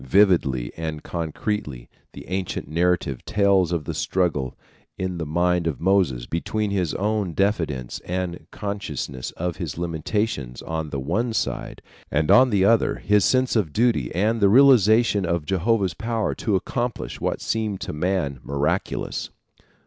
[0.03, 4.57] Vividly and concretely the ancient narrative tells of the struggle
[4.97, 10.89] in the mind of Moses between his own diffidence and consciousness of his limitations on
[10.89, 15.45] the one side and on the other his sense of duty and the realization of
[15.45, 19.29] Jehovah's power to accomplish what seemed to man miraculous.